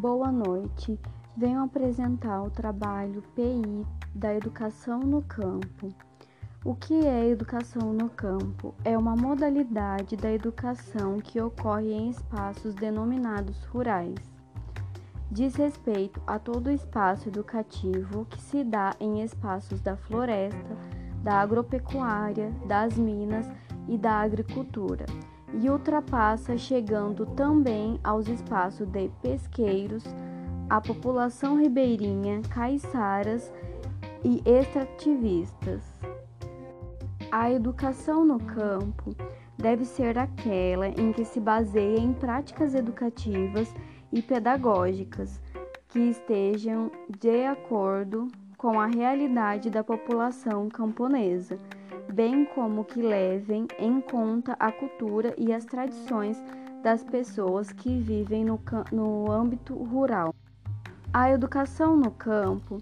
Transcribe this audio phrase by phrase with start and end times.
[0.00, 0.98] Boa noite.
[1.36, 5.94] Venho apresentar o trabalho PI da educação no campo.
[6.64, 8.74] O que é educação no campo?
[8.82, 14.16] É uma modalidade da educação que ocorre em espaços denominados rurais.
[15.30, 20.78] Diz respeito a todo o espaço educativo que se dá em espaços da floresta,
[21.22, 23.46] da agropecuária, das minas
[23.86, 25.04] e da agricultura
[25.54, 30.04] e ultrapassa, chegando também aos espaços de pesqueiros,
[30.68, 33.52] a população ribeirinha, caiçaras
[34.24, 35.82] e extrativistas.
[37.30, 39.14] A educação no campo
[39.56, 43.72] deve ser aquela em que se baseia em práticas educativas
[44.12, 45.40] e pedagógicas
[45.88, 51.58] que estejam de acordo com a realidade da população camponesa
[52.10, 56.42] bem como que levem em conta a cultura e as tradições
[56.82, 58.60] das pessoas que vivem no,
[58.92, 60.34] no âmbito rural.
[61.12, 62.78] A educação no campo,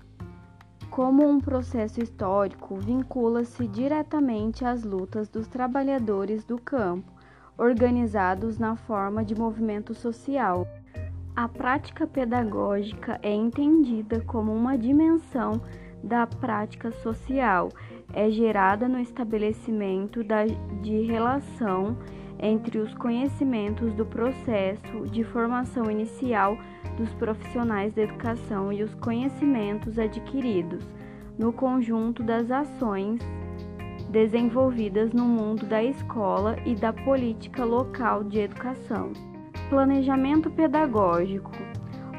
[0.91, 7.11] como um processo histórico, vincula-se diretamente às lutas dos trabalhadores do campo,
[7.57, 10.67] organizados na forma de movimento social.
[11.35, 15.61] A prática pedagógica é entendida como uma dimensão
[16.03, 17.69] da prática social
[18.13, 20.45] é gerada no estabelecimento da,
[20.83, 21.97] de relação
[22.39, 26.57] entre os conhecimentos do processo de formação inicial
[26.97, 30.85] dos profissionais da educação e os conhecimentos adquiridos
[31.39, 33.21] no conjunto das ações
[34.11, 39.13] desenvolvidas no mundo da escola e da política local de educação.
[39.69, 41.53] Planejamento pedagógico.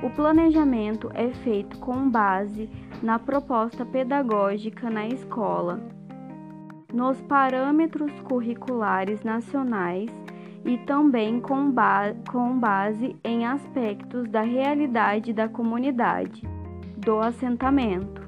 [0.03, 2.69] O planejamento é feito com base
[3.01, 5.79] na proposta pedagógica na escola,
[6.93, 10.09] nos parâmetros curriculares nacionais
[10.65, 16.43] e também com, ba com base em aspectos da realidade da comunidade,
[16.97, 18.27] do assentamento.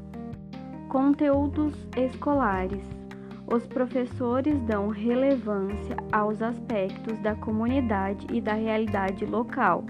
[0.88, 2.84] Conteúdos escolares.
[3.48, 9.84] Os professores dão relevância aos aspectos da comunidade e da realidade local.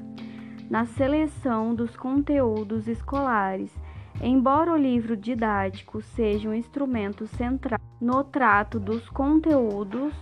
[0.67, 3.71] Na seleção dos conteúdos escolares,
[4.23, 10.13] Embora o livro didático seja um instrumento central no trato dos conteúdos,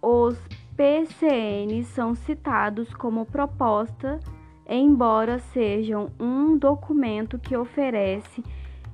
[0.00, 0.38] os
[0.76, 4.20] PCN são citados como proposta,
[4.64, 8.44] embora sejam um documento que oferece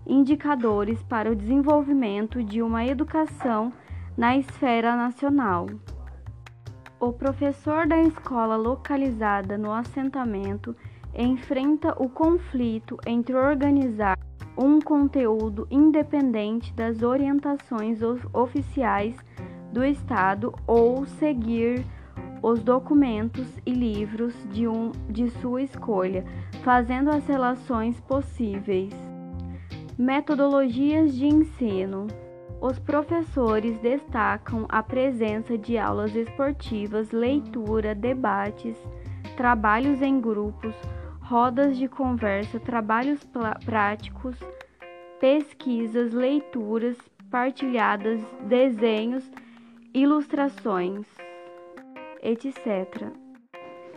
[0.07, 3.71] indicadores para o desenvolvimento de uma educação
[4.17, 5.67] na esfera nacional.
[6.99, 10.75] O professor da escola localizada no assentamento
[11.15, 14.19] enfrenta o conflito entre organizar
[14.57, 18.01] um conteúdo independente das orientações
[18.33, 19.17] oficiais
[19.73, 21.85] do Estado ou seguir
[22.43, 26.25] os documentos e livros de, um, de sua escolha,
[26.63, 28.93] fazendo as relações possíveis.
[29.97, 32.07] Metodologias de ensino.
[32.61, 38.77] Os professores destacam a presença de aulas esportivas, leitura, debates,
[39.37, 40.75] trabalhos em grupos,
[41.29, 43.21] rodas de conversa, trabalhos
[43.63, 44.35] práticos,
[45.21, 46.97] pesquisas, leituras
[47.31, 48.19] partilhadas,
[48.49, 49.31] desenhos,
[49.93, 51.07] ilustrações,
[52.23, 53.13] etc.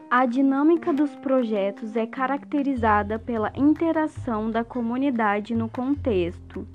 [0.10, 6.68] A dinâmica dos projetos é caracterizada pela interação da comunidade no contexto